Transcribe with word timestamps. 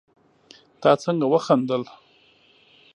تا 0.81 0.91
څنګه 1.03 1.25
وخندل 1.33 1.83